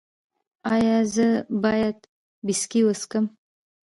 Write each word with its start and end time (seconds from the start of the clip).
ایا 0.73 0.97
زه 1.13 1.27
باید 1.63 1.97
ویسکي 2.45 2.81
وڅښم؟ 2.85 3.25